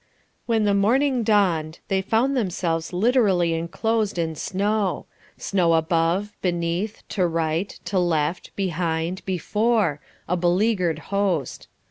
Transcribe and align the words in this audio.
When 0.47 0.63
the 0.63 0.73
morning 0.73 1.21
dawned 1.21 1.77
they 1.87 2.01
found 2.01 2.35
themselves 2.35 2.91
literally 2.91 3.53
enclosed 3.53 4.17
in 4.17 4.33
snow 4.33 5.05
snow 5.37 5.75
above, 5.75 6.33
beneath, 6.41 7.03
to 7.09 7.27
right, 7.27 7.69
to 7.85 7.99
left, 7.99 8.49
behind, 8.55 9.23
before 9.25 9.99
a 10.27 10.35
beleaguered 10.35 10.97
host. 11.13 11.67